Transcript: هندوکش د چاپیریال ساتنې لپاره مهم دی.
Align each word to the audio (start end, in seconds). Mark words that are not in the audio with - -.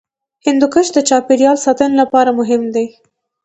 هندوکش 0.45 0.87
د 0.93 0.97
چاپیریال 1.09 1.57
ساتنې 1.65 1.95
لپاره 2.01 2.29
مهم 2.39 2.63
دی. 2.75 2.87